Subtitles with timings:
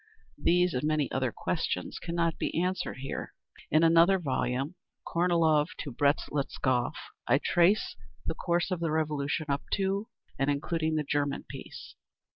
[0.41, 3.35] These and many other questions cannot be answered here.
[3.69, 4.73] In another volume,
[5.05, 10.07] "Kornilov to Brest Litovsk," I trace the course of the Revolution up to
[10.39, 11.93] and including the German peace.